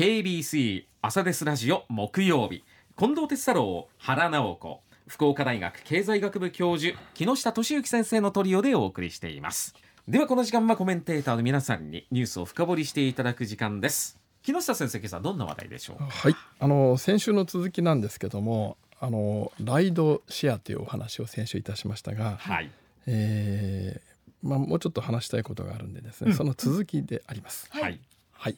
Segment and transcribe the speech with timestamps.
[0.00, 2.64] KBC 朝ですラジオ木曜日。
[2.98, 9.74] 近藤哲太郎原直子福岡大学経済学部教授木下俊之先生のトリオでお送りしています。
[10.08, 14.18] ではこの時間はコメンテーターの皆さんにニュースを深掘りしていただく時間です。
[14.42, 16.34] 木下先生今朝どんな話題でしょうはい。
[16.58, 22.70] あの先週の続きなんですけどもあのライドシェアというお話を先週いたしましたが、はい。
[23.06, 26.36] えーまあ、もうちょっと話したいことがあるんでですね、うん。
[26.38, 27.66] その続きであります。
[27.68, 28.00] はい。
[28.32, 28.56] はい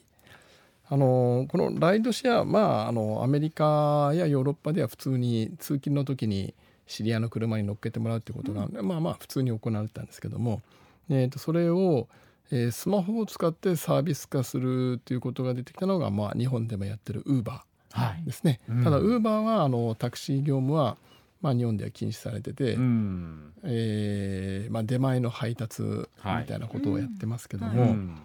[0.89, 6.53] あのこのライドシェア、まあ、あのアメリカやヨーロッパでは普通に通勤の時に
[6.87, 10.61] 知り合いの車に乗っけてもらうということが、まあまあ普通に行われてたんですけども、
[11.09, 12.07] えー、とそれを、
[12.51, 17.63] えースマホを使ってサービス化するということが出てきたのが、まあ、日本でもやってるウーバ
[17.93, 18.21] はい。
[18.23, 18.59] ーですね。
[18.67, 18.83] うん。
[18.83, 20.97] ただウーバーはあのタクシー業務は、
[21.41, 23.53] まあ、日本では禁止されてて、うん。
[23.63, 26.07] えーまあ、出前の配達み
[26.47, 27.75] たいなことをやってますけどはい。
[27.75, 28.17] も、うん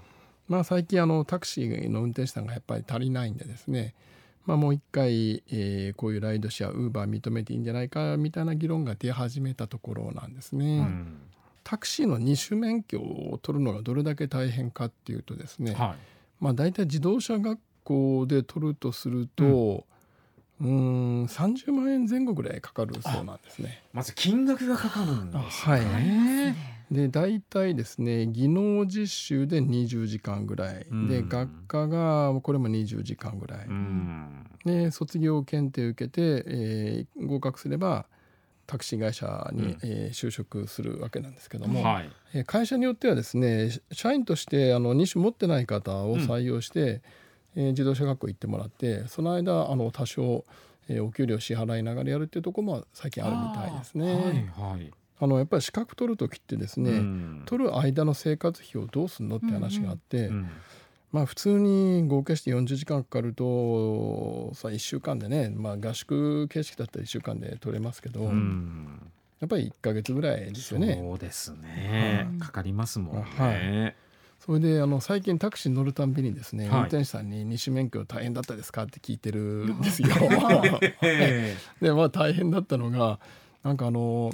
[0.49, 3.95] まあ、最近あのタクシーの運転手さんがやっぱり足りないんでですね、
[4.47, 10.79] まあ、もう一回、えーこういうライドシェアウーバー認めていいんじゃないかみたいな議論が出始めたところなんですね。
[10.79, 11.21] うん。
[11.65, 15.97] タクシーの二種免許を取るのがどれだけ大変かっていうとですね、はい。
[16.41, 19.85] まあ、大体自動車学校で取るとすると、
[20.63, 23.83] うーん30万円前後ぐらいかかるそうなんですね。
[23.93, 25.85] まず金額がかかるんですよはい。
[25.85, 31.09] ねで大体ですね技能実習で20時間ぐらい、うん。
[31.09, 34.47] で学科がこれも20時間ぐらい、うん。
[34.65, 38.07] で卒業検定を受けて、えー合格すれば
[38.67, 39.79] タクシー会社に、うん。
[39.83, 42.11] えー就職するわけなんですけども、はい。
[42.35, 47.03] えー会社によってはですね社員としてあの2種持ってない方を採用して、
[47.55, 50.45] えー自動車学校行ってもらってその間あの多少、
[50.89, 54.15] えーお給料支払いながらやるっていうところも最近あるみたいですね。
[54.15, 57.43] はいはいあのやっぱり資格取る時ってですね、うん。
[57.47, 60.49] 取る間の生活費をどうすんのって話があって、うん
[61.11, 69.11] まあ普通に合計して40時間かかるとさ1週間でね、まあ、合宿形式だったら1週間で取れますけど、うん。
[69.41, 70.99] やっぱり1ヶ月ぐらいですよね。
[71.01, 72.39] そうですね、はい。
[72.41, 73.97] かかりますもんね、はい。
[74.45, 76.79] それであの最近タクシーに乗るたんびにですね、はい。
[76.81, 78.83] 運転手さんに二種免許大変だったですか？
[78.83, 80.09] って聞いてるんですよ。
[81.03, 83.19] え でまあ大変だったのが
[83.63, 84.31] なんかあの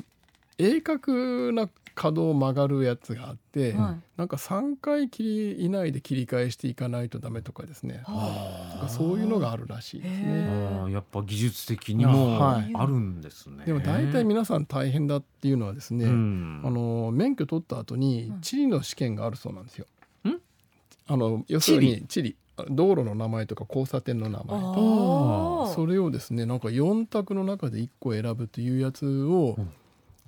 [0.58, 4.02] 鋭角な角を曲がるやつがあって、はい。
[4.16, 8.02] なんか3回切り以内で切り返していかないとダメとかですね。
[8.06, 10.92] なんかそういうのがあるらしいですえね。
[10.92, 12.70] やっぱ技術的にもはい。
[12.74, 16.62] あるんですね、でも大体皆さん大変だっていうのはですね、うん。
[16.64, 19.86] あの免許取った後にうん地理の試験があるそうなんですよ。
[20.28, 20.40] ん？
[21.06, 22.36] あの要するに地理？
[22.70, 24.46] 道路の名前とか交差点の名前。
[24.46, 25.74] とあー。
[25.74, 29.70] それをですねなんか4択の中で1個選ぶというやつを、うん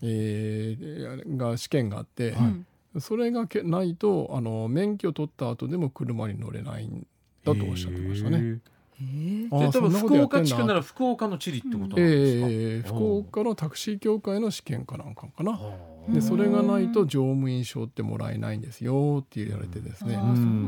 [0.07, 2.67] えーが試験があって、うん
[2.99, 7.07] それがけないとあの免許取った後でも車に乗れないん
[7.45, 8.59] だとおっしゃってましたね。
[8.99, 9.71] えー。
[9.73, 15.61] 多分福岡地区なら福岡の地理ってことなんえですか、え福岡のタクシー協会の試験かなんかかな。
[16.09, 20.17] でそれがないと乗務員証ってもらえないんですよって言われてですね。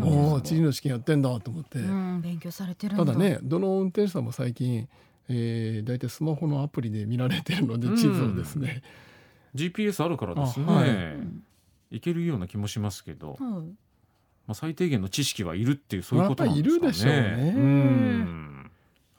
[0.04, 2.20] おお地理の試験やってんだと思って、うん。
[2.20, 3.06] 勉強されてるんだ。
[3.06, 4.88] ただねどの運転手さんも最近、
[5.28, 8.82] えー、大体スマホのアプリで見られてるのでうん地図をですね、
[9.58, 10.86] GPS あるからですね、あは
[11.90, 12.00] い。
[12.00, 13.66] けるような気もしますけど、まはい。
[14.48, 16.80] あ、最低限の知識はいるっていうそういうことなんですかね。
[16.80, 17.54] いるでしょうね。
[17.56, 18.70] うん。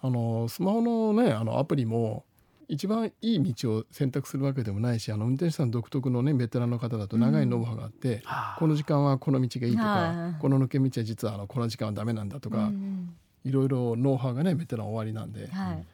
[0.01, 2.23] あのスマホのねあのアプリも
[2.69, 10.41] 一番いい道を選択するわけでもないしあの運転手さん独特のねベテランの方だと長いノウハウがあって、はあこの時間はこの道がいいとか、はい。
[10.41, 13.13] この抜け道は実はあのこの時間はダメなんだとか、うん。
[13.43, 15.85] いろいろノウハウがねベテラン終わりなんで、はい。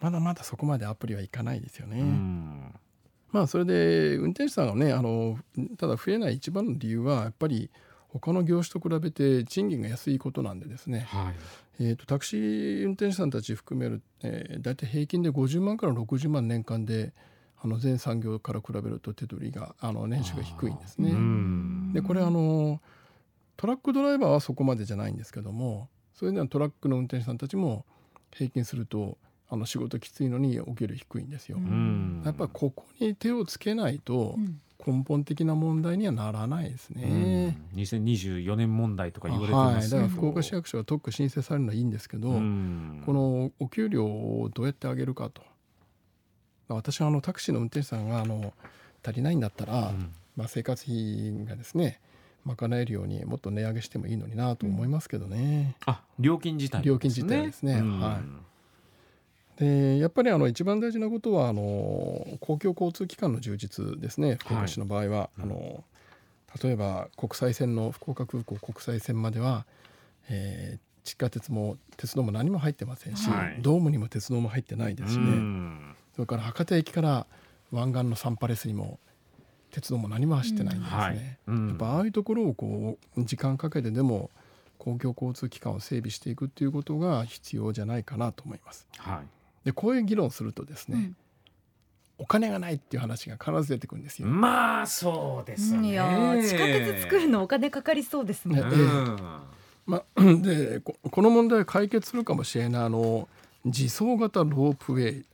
[0.00, 2.00] まだまだそこまでアプリはいかないですよね。
[2.00, 2.74] うん
[3.30, 5.38] まあそれで運転手さんがねあの
[5.76, 7.70] ただ増えない一番の理由はやっぱり
[8.08, 11.34] 他の業種と比べて賃金が安いことなんでですね、はい。
[11.80, 17.12] えー、とタクシー運転手さんたち含める、えー、大体平均で50万から60万年間で
[17.60, 21.10] あの全産業から比べると手取りがあの年収が低いんですね。
[21.10, 21.92] うん。
[21.92, 22.80] でこれあの
[23.56, 27.84] トラックドライバーはそこまでじゃないんですけどもそれではトラックの運転手さんたちも
[28.32, 29.18] 平均すると
[29.50, 31.56] あの仕事きついのにお給料低いんですよ。
[31.56, 31.64] うん。
[31.64, 34.60] うんやっぱりここに手をつけないとうん。
[34.86, 37.58] 根本的な問題にはならないですね。
[37.74, 37.80] うん。
[37.80, 43.02] 2024年問題とか言われてはい、ますけど、だから福岡市役所は特区申請されるのはいいんですけど、うん。
[43.04, 45.42] このお給料をどうやって上げるかと。
[46.68, 48.54] 私はあのタクシーの運転手さんがあの
[49.04, 50.12] 足りないんだったら、うん。
[50.36, 52.00] まあ、生活費がですね
[52.44, 55.74] 賄えるようにもっと値上げしてもいいのになと思いますけどね。
[55.86, 57.74] あ料金自体料金自体ですね。
[57.74, 58.00] うん。
[58.00, 58.48] はい
[59.58, 61.62] でやっぱりあの一番大事なことはあの
[62.40, 64.36] 公共交通機関の充実ですね。
[64.36, 65.44] 福岡市の場合は、うん。
[65.44, 65.84] あの
[66.62, 69.66] 例えば国際線の福岡空港国際線までは、
[70.28, 70.78] えー
[71.08, 73.62] 地下鉄も鉄道も何も入ってませんし、はい。
[73.62, 75.96] ドームにも鉄道も入ってないですしね、うん。
[76.14, 77.26] それから博多駅から
[77.72, 78.98] 湾岸のサンパレスにも
[79.70, 80.98] 鉄道も何も走ってないんですね。
[80.98, 81.38] はい。
[81.46, 81.68] うん。
[81.68, 84.28] やっぱああいうところをこう時間かけてでも
[84.76, 88.86] 公共交通機関を整備していくっていうことが必要じゃないかなと思います。
[88.98, 89.37] はい
[89.68, 91.16] でこういう議論をするとですね、うん。
[92.16, 94.26] お金がないっていう話が必ず出てくるんですよ。
[94.26, 95.90] まあそうですね。
[95.90, 99.18] いやー地下鉄作るのお金かかりそうですねうん。
[99.84, 103.28] まあ、 でここの問題を解決するかもしれないあの
[103.66, 105.24] 自走型ロープウェイ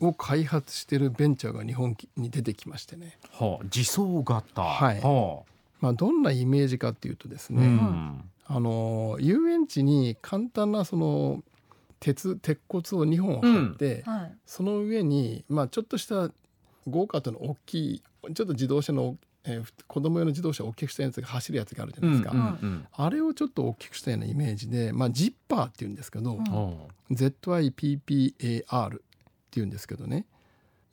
[0.00, 4.62] を開発しているベンチャーが日本に出てきましてね、はあ自走型。
[4.62, 5.00] はい。
[5.00, 5.42] は
[5.80, 8.30] まあ、どんなイメージかっていうとですあね、うん。
[8.46, 11.42] あの遊園地に簡単なその
[12.00, 14.32] 鉄鉄骨を2本張って、はい。
[14.46, 16.30] その上に、まあ、ちょっとした
[16.88, 18.02] ゴーカートの大きい
[18.34, 22.42] ちょっと自動車の、えー子供用の自動車を大きくしたやつが走るやつがあるじゃないですか、うんう
[22.72, 26.38] んあれをちょっと大きくしたようなイメージで、まあ、ジッパーっていうんですけど、うん。
[26.38, 26.76] うん
[27.10, 29.00] ZIPPAR っ
[29.50, 30.26] ていうんですけどね。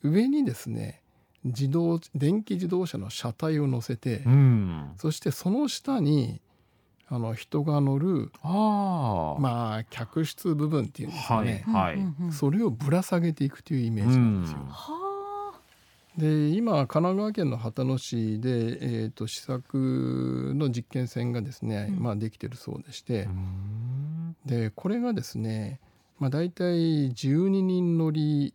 [0.02, 1.02] 上にですね
[1.44, 4.92] 自動電気自動車の車体を乗せて、うん。
[4.96, 6.40] そしてその下に
[7.08, 14.58] あの人が乗るああまあ客室部分っていうんですかね、はいうんうんうんそれをぶら下げていくというイメージなんですよ。
[14.60, 14.66] うん。
[14.66, 15.06] は
[16.18, 22.02] で今神奈川県の秦野市で、えー、と試作の実験船がですね、うん。
[22.02, 23.24] まあ、できてるそうでして。
[23.24, 24.36] う、ん。
[24.46, 25.78] でこれがですね、
[26.18, 28.54] まあ、大体12人乗り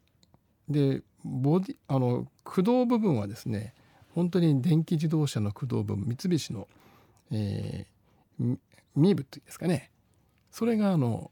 [0.70, 3.74] でボディあの駆動部分はですね
[4.16, 6.68] 本当に電気自動車の駆動部分三菱の、
[7.32, 7.91] えー、
[8.42, 8.58] ミ
[8.96, 9.92] ミーブっていうんですかね。
[10.50, 11.32] それがあの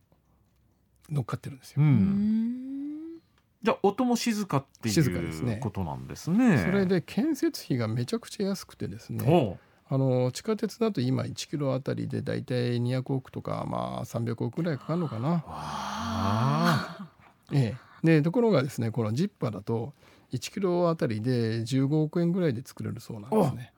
[1.10, 1.82] 乗っかってるんですよ。
[1.82, 1.96] うあうん。
[1.96, 3.20] ん
[3.62, 6.60] じゃあ音も静かって静かですねいうことなんですね。
[6.60, 9.26] それで建設費がめちゃくちゃ安くてですね。
[9.26, 9.58] ほ
[9.92, 17.10] あの地下鉄だと今1キロあたりでだいたい200億とかまあ300億ぐらいかかるのかな。
[17.52, 19.94] ええ、でところがですねこのジッパーだと
[20.32, 23.74] 1キロあたりで15億円ぐらいで作れるそうなんですね。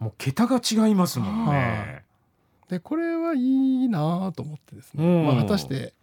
[0.00, 2.04] あもう桁が違いますもんね
[2.68, 5.26] でこれはいいなと思ってですね、うん。
[5.26, 5.94] まあ、果たして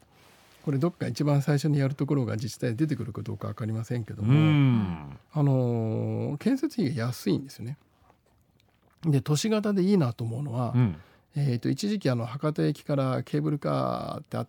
[0.63, 5.19] これどっか一番最初にやるところが自治体で出てくるかどうか分かりませんけどうも、ん。
[5.31, 7.77] あのー建設費が安いんですよね。
[9.03, 10.95] で都市型でいいなと思うのは、うん。
[11.35, 14.47] えー、と一時期あの博多駅からケーブルカーってああっ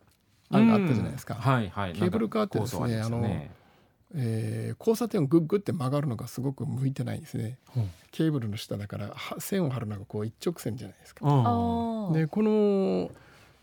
[0.59, 1.35] たじゃないですか。
[1.35, 1.93] はいはい。
[1.93, 3.66] ケーブルカーってですねありました
[4.14, 7.58] えー交差点をグッグって曲がるのがすごく向いてないんですね。
[7.76, 7.91] うん。
[8.11, 11.25] ケーブルの下だからは線を張るのがこう一直線じゃないですか。
[11.25, 13.11] でこの、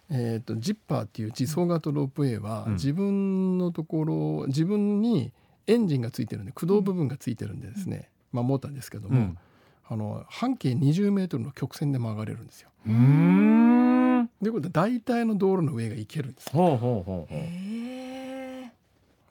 [0.09, 2.73] えー、とジッパーっていう自走型ロープウェイは、うん。
[2.73, 5.31] 自分のところ自分に
[5.67, 9.37] エンジンがついてるんで駆動部分がついてるんでですね、まあ、モーターですけども、うん。
[9.85, 12.69] あの半径20メートルの曲線で曲がれるんですよ。
[14.41, 16.49] ということで大体の道路の上が行けるんです。
[16.49, 17.33] ほうほうほうほう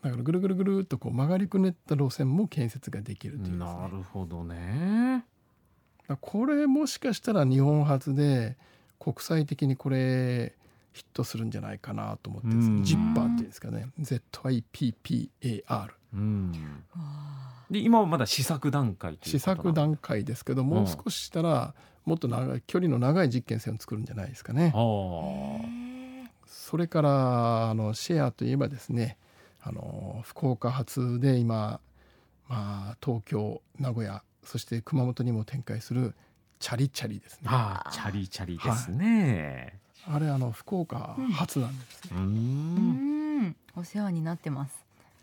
[0.03, 3.59] だからぐるぐるぐるっとこう曲がりくねった路線も建設ができるというね。
[3.59, 5.25] なるほどね。
[6.21, 8.57] これもしかしたら日本初で
[8.99, 10.55] 国際的にこれ
[10.93, 12.77] ヒットするんじゃないかなと思ってですうん。
[12.81, 13.89] ねジッパーっていうんですかね。
[14.01, 16.53] ZIPPAR うん。
[16.95, 24.73] わで今はまだ試作段階試作段階ですけどもう少ししたらもっと長い距離の長い実験船を作るんじゃないですかね。
[26.47, 29.17] それからあのシェアといえばですね
[29.65, 31.81] あの福岡発で今、
[32.49, 36.15] まあ、東京名古屋そして熊本にも展開する
[36.59, 37.41] チャリチャリですね。
[37.47, 42.11] あーチャリチャリですね、あれあの福岡発なんですね。
[42.13, 44.75] うんんお世話になってます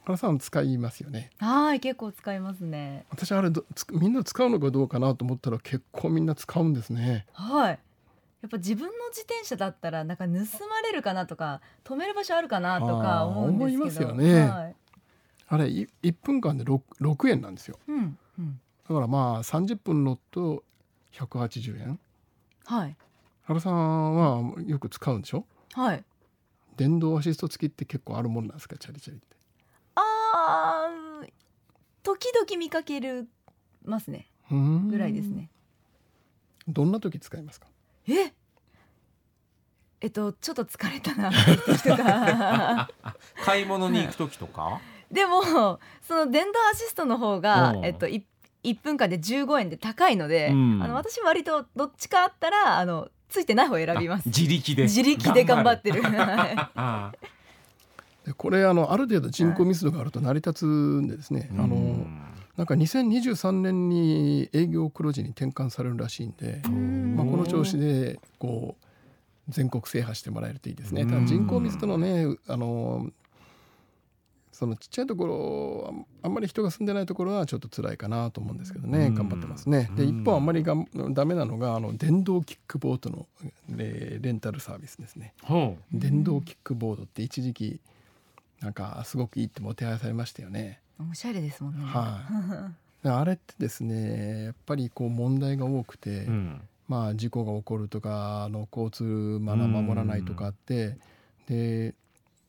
[0.06, 1.30] 原さん使いますよね。
[1.38, 7.26] はい結構使いますね私あれどつみんな使うのかどうかなと思ったら結構みんな使うんですね。
[7.34, 7.80] はい
[8.42, 14.46] やっぱ自分の自転車だったらなんか盗まれるかなとか止める場所あるかなとか思うんですけどますよね。
[14.48, 14.76] はい。
[15.50, 17.78] あれい1分間で 6, 6円なんですよ。
[17.88, 18.62] うんうん。
[18.88, 20.64] だからまあ30分乗っと
[21.14, 22.00] 180円。
[22.66, 22.96] はい。
[23.44, 25.46] 原さんはよく使うんでしょ？
[25.74, 26.04] はい。
[26.78, 28.78] 電動アシスト付きって結構あるもんなんですか？
[28.78, 29.36] チャリチャリって。
[29.96, 31.30] あー
[32.04, 33.28] 時々見かける
[33.84, 34.28] ますね。
[34.50, 35.50] ぐらいですね。
[36.68, 37.68] どんな時使いますか？
[38.14, 38.34] え？
[40.02, 42.90] えっとちょっと疲れたなっていう時とか
[43.44, 44.80] 買い物に行く時とか？
[45.12, 45.42] でも
[46.02, 47.86] その電動アシストの方がうん。
[47.86, 48.26] えっとい
[48.64, 50.84] 1分間で15円で高いので、うん。
[50.84, 54.22] あの私割とどっちかあったらあのついてない方を選びます。
[54.22, 54.84] あ自力で。
[54.84, 56.02] 自力で頑張ってる。
[56.02, 56.70] はい。
[56.76, 57.12] あ
[58.26, 62.22] でこれあのある程度人口密度があると成り立つんでですね、ーあのうん
[62.60, 68.86] なんか2023年に営業黒字に転換されるらしいんで、うんまあ、この調子でこう
[69.48, 71.04] 全国制覇してもらえるといいですね。
[71.04, 73.10] うんただ人口密度のねあの
[74.52, 79.90] そのちっちゃいところあんまり人が住んでないところはちょっと辛いかなと思うんですけどね、うん頑張ってますね。
[79.96, 80.76] でうん一方あんまりが
[81.12, 83.26] ダメなのがあの電動キックボードの、
[83.78, 85.34] えーレンタルサービスですね。
[85.44, 87.80] ほ電動キックボードって一時期
[88.60, 90.82] なんかすごくいいってもてはやされましたよね。
[91.10, 91.86] おしゃれですもんね。
[91.86, 92.22] は
[93.02, 96.62] い、であれってですねやっぱりこう問題が多くて、ううん。
[96.90, 99.04] まあ、事故が起こるとかあの交通
[99.40, 100.98] マナー守らないとかあって
[101.48, 101.94] で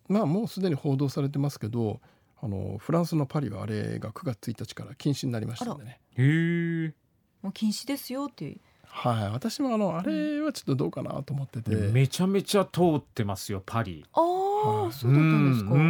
[0.09, 2.01] まあもうすでに報道されてますけど
[2.43, 6.01] あのフランスのパリはあれが9月1日から禁止になりましたんでね。
[6.17, 6.95] へえ。
[7.43, 8.47] もう禁止ですよって。
[8.47, 8.61] いう。
[8.83, 14.07] はい、私もあのあれはちょっとどうかなと思ってて、めちゃめちゃ通ってますよパリ。
[14.15, 14.93] ああ、はい。
[14.93, 15.73] そうだったんですか。
[15.73, 15.90] うんうん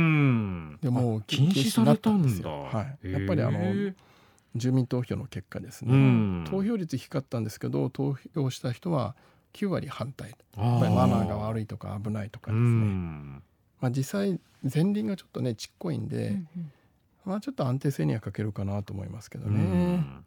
[0.82, 2.48] でもあ禁止されたんだ。
[2.50, 3.92] はい、やっぱりあの
[4.56, 6.44] 住民投票の結果ですね、うん。
[6.50, 9.14] 投票率低かったんですけど投票した人は
[9.52, 10.34] 9割反対。
[10.56, 13.42] マナーがい悪いとか危ないとかうですね、ん。
[13.80, 16.72] まあ、実際前輪がちょっとねちっこいんで、うんうん。
[17.24, 20.24] まあ、ちょっと安定性には欠けるかなと思いますけどうね、ん。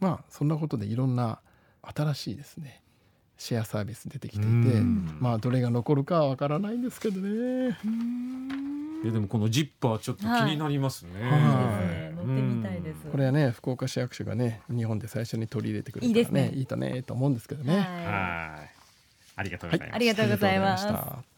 [0.00, 1.40] まあそんなことでいろんな
[1.82, 2.82] 新しいですね
[3.38, 5.16] シェアサービス出てきていて、うん。
[5.20, 7.28] まあどれが残るかはわからないんですけどね。
[7.28, 8.71] うーん
[9.02, 11.10] いやでもこのジッパーちょっと気になりますね。
[11.22, 11.36] は
[12.08, 17.74] い乗ってみたいですこれはね福岡市役所がね日本で最初に取り入れてくれたらいいですねいいとねと思うんですけどね。
[17.74, 18.70] うんはいはい。
[19.34, 19.96] ありがとうございます。
[19.96, 21.31] ありがとうございますありがとうございました